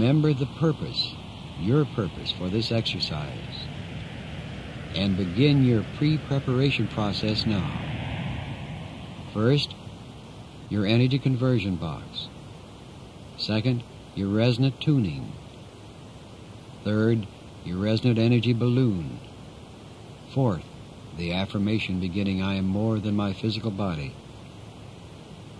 [0.00, 1.12] remember the purpose,
[1.60, 3.66] your purpose for this exercise,
[4.94, 7.70] and begin your pre-preparation process now.
[9.34, 9.74] First,
[10.70, 12.28] your energy conversion box.
[13.36, 13.82] Second,
[14.14, 15.32] your resonant tuning.
[16.82, 17.26] Third,
[17.66, 19.20] your resonant energy balloon.
[20.32, 20.64] Fourth,
[21.18, 24.14] the affirmation beginning, I am more than my physical body.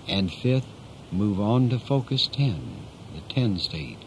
[0.09, 0.69] And fifth,
[1.13, 3.99] move on to focus 10, the 10 state.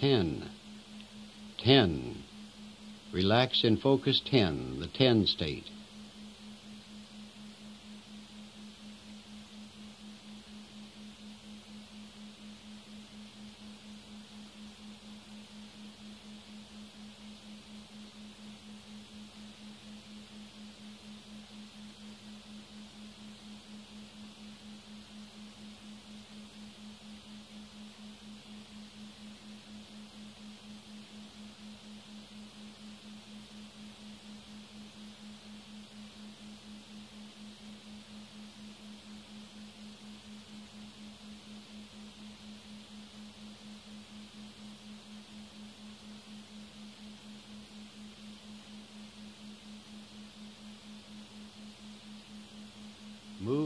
[0.00, 0.48] Ten.
[1.58, 2.22] Ten.
[3.12, 5.66] Relax and focus ten, the ten state.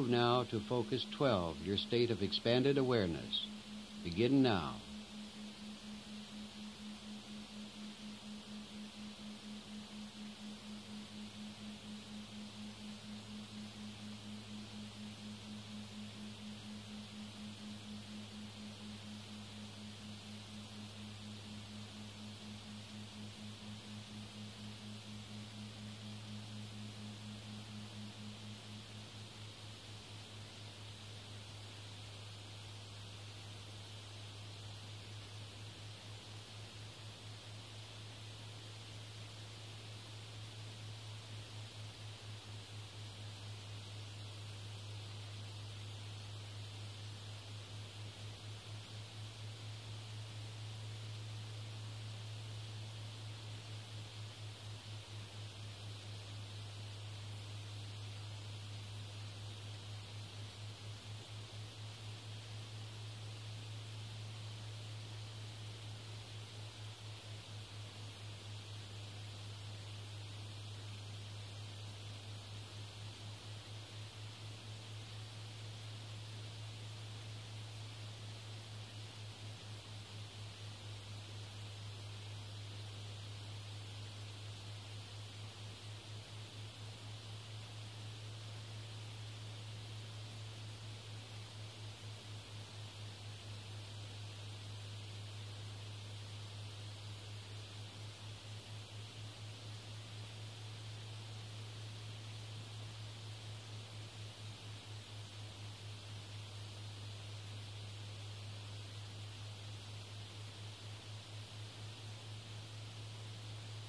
[0.04, 3.46] Move now to focus 12, your state of expanded awareness.
[4.04, 4.74] Begin now.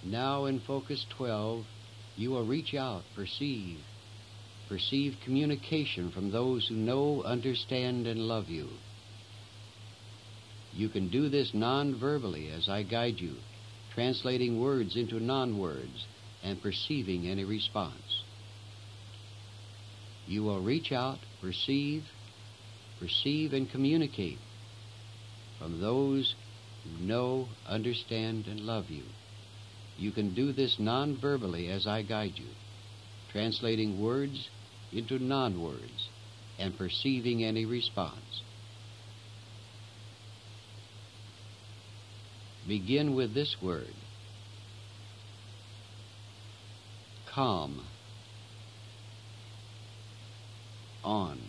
[0.05, 1.65] Now in focus 12,
[2.15, 3.79] you will reach out, perceive,
[4.69, 8.69] perceive communication from those who know, understand, and love you.
[10.73, 13.33] You can do this non-verbally as I guide you,
[13.95, 16.05] translating words into non-words
[16.43, 18.23] and perceiving any response.
[20.27, 22.03] You will reach out, perceive,
[22.99, 24.37] perceive and communicate
[25.57, 26.35] from those
[26.83, 29.03] who know, understand, and love you.
[29.97, 32.49] You can do this non-verbally as I guide you,
[33.31, 34.49] translating words
[34.91, 36.09] into non-words
[36.59, 38.41] and perceiving any response.
[42.67, 43.93] Begin with this word.
[47.27, 47.81] Calm.
[51.03, 51.39] On.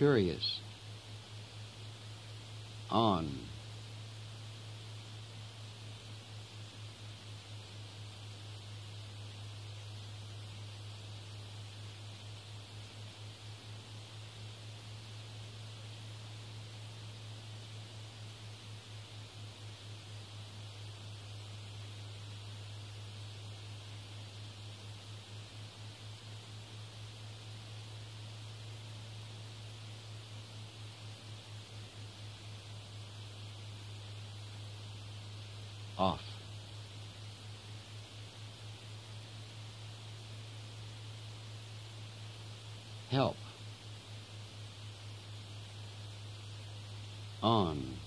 [0.00, 0.60] Curious.
[2.90, 3.49] On.
[36.00, 36.22] Off.
[43.10, 43.36] Help.
[47.42, 47.99] On.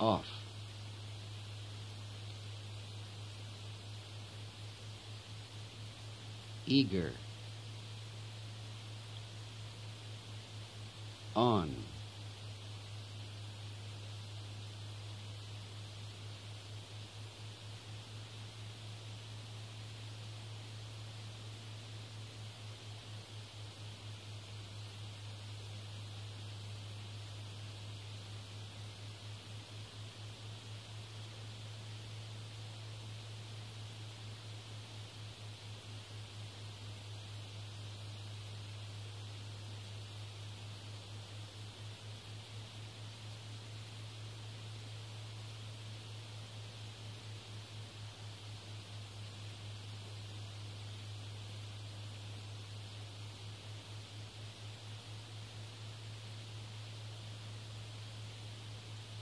[0.00, 0.46] Off.
[6.66, 7.24] Eager.
[11.36, 11.93] On.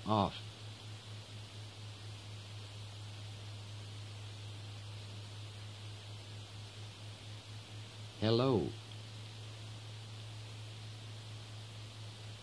[0.06, 0.34] Off.
[8.20, 8.70] Hello.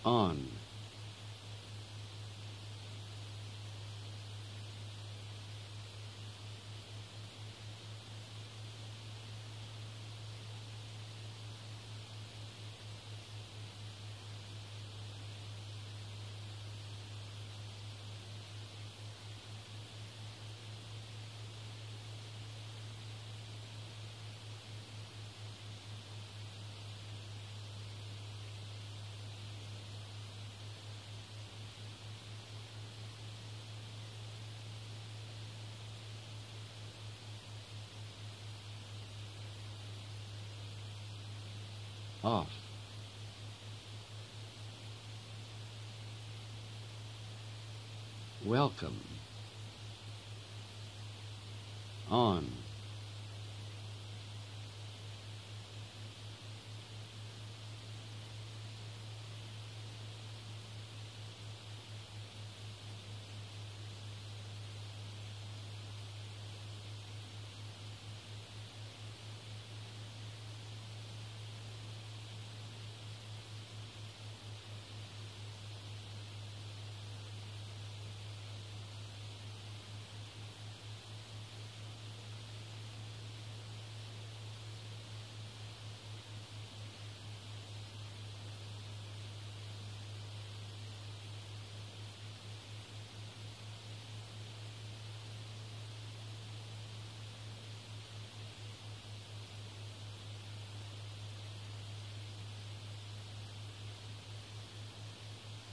[0.03, 0.58] On.
[42.23, 42.49] Off.
[48.45, 48.99] Welcome.
[52.11, 52.58] On.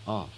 [0.07, 0.31] Off.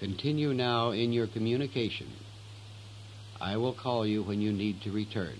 [0.00, 2.08] Continue now in your communication.
[3.40, 5.38] I will call you when you need to return.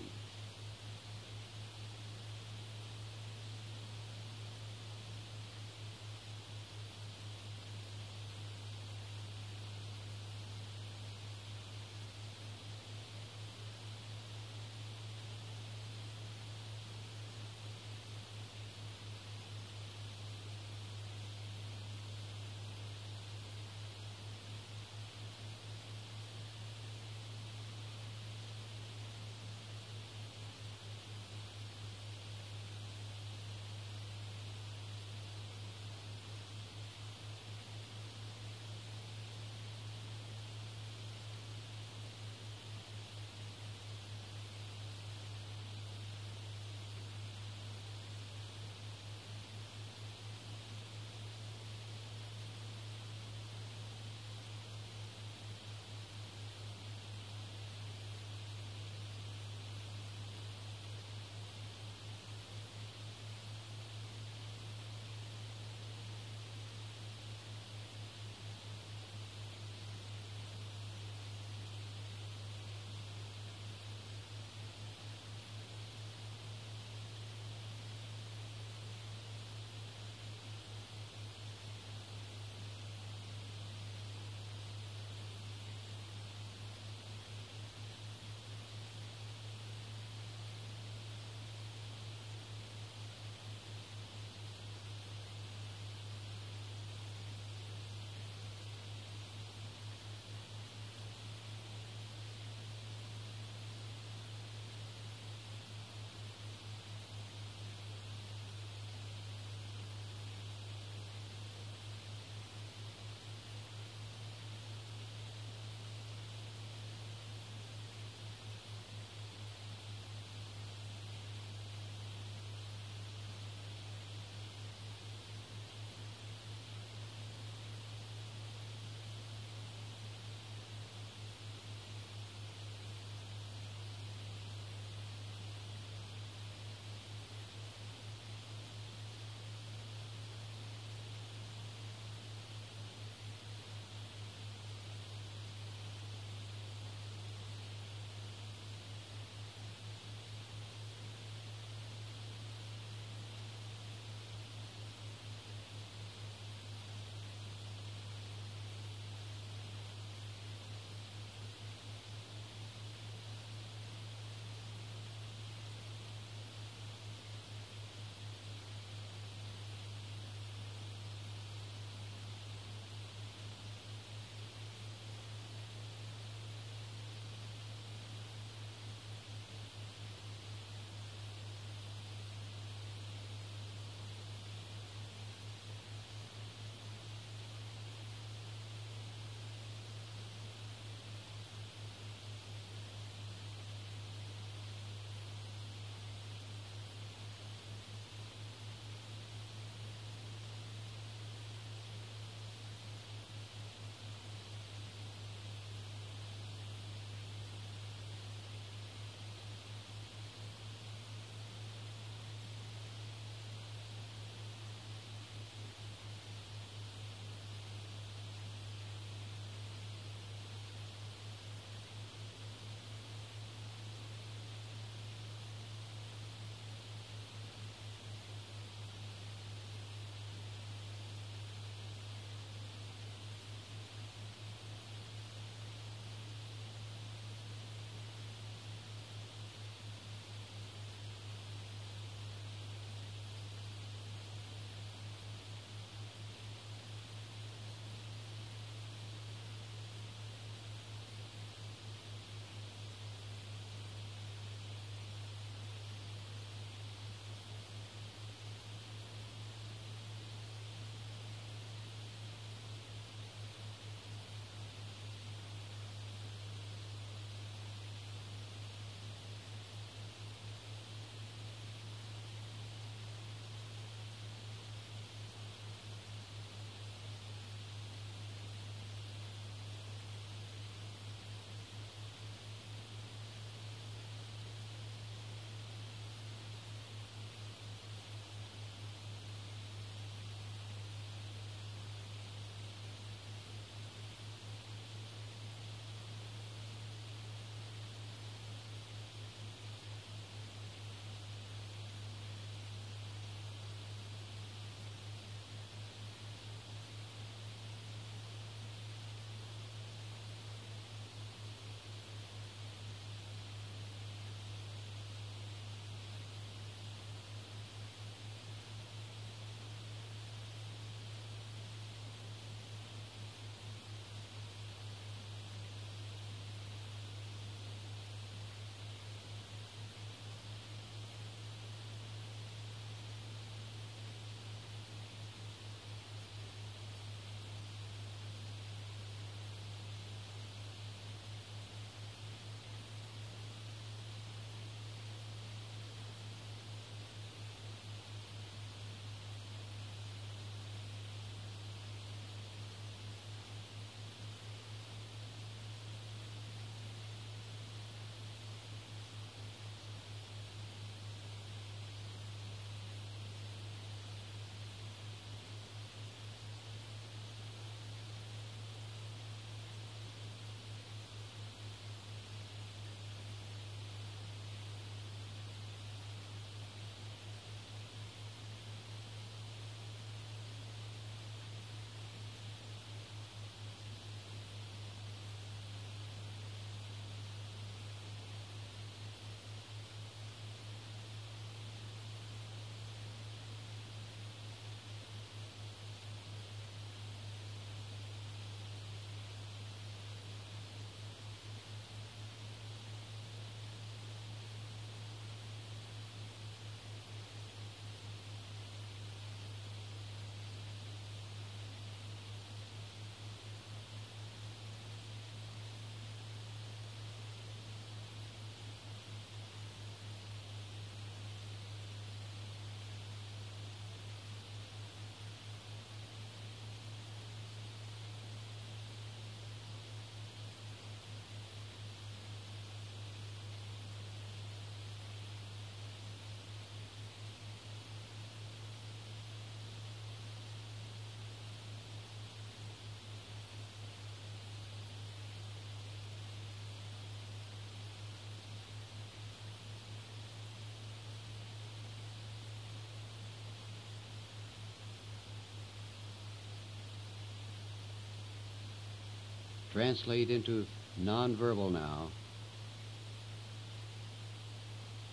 [459.75, 460.65] Translate into
[460.97, 462.07] nonverbal now.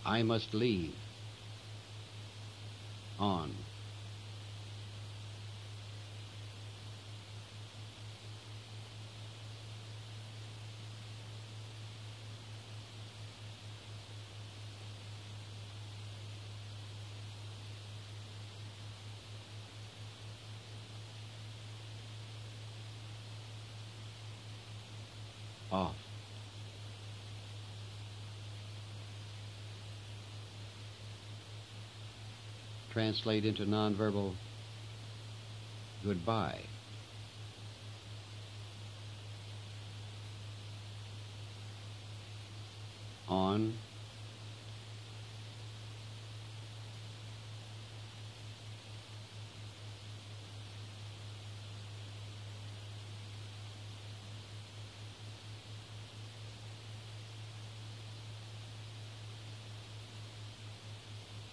[0.06, 0.94] I must leave.
[3.18, 3.52] On.
[25.72, 25.96] Off.
[32.92, 34.34] Translate into nonverbal
[36.04, 36.60] goodbye.
[43.28, 43.72] On.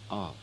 [0.09, 0.35] off.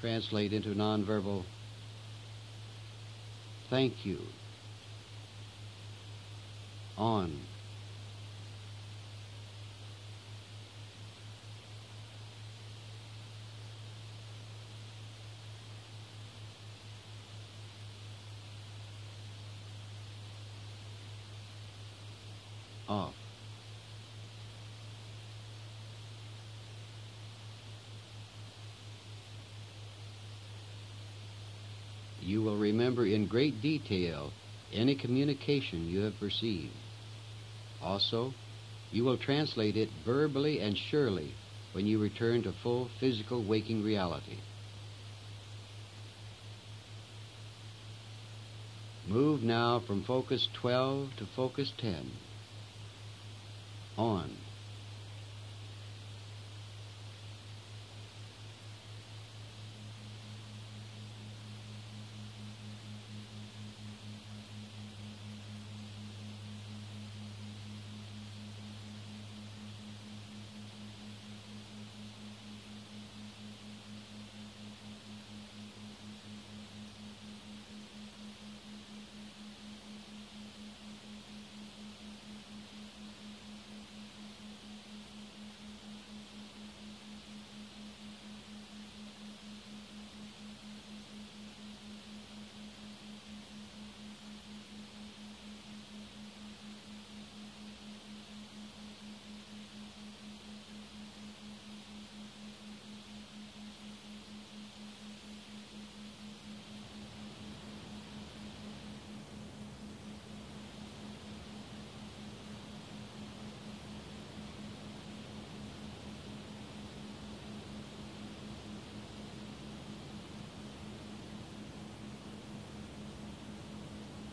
[0.00, 1.44] Translate into nonverbal
[3.70, 4.18] thank you.
[6.98, 7.30] On.
[22.88, 23.14] off.
[32.22, 34.30] You will remember in great detail
[34.72, 36.74] any communication you have received.
[37.82, 38.32] Also,
[38.92, 41.34] you will translate it verbally and surely
[41.72, 44.38] when you return to full physical waking reality.
[49.08, 52.10] Move now from focus 12 to focus 10
[53.96, 54.39] on.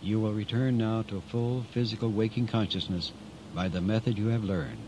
[0.08, 3.12] You will return now to full physical waking consciousness
[3.54, 4.80] by the method you have learned,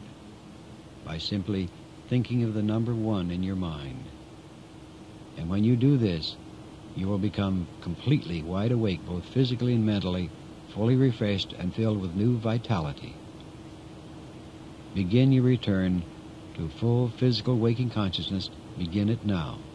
[1.03, 1.67] by simply
[2.07, 4.05] thinking of the number one in your mind.
[5.37, 6.37] And when you do this,
[6.95, 10.29] you will become completely wide awake, both physically and mentally,
[10.73, 13.13] fully refreshed and filled with new vitality.
[14.95, 16.01] Begin your return
[16.55, 18.49] to full physical waking consciousness.
[18.77, 19.68] Begin it now.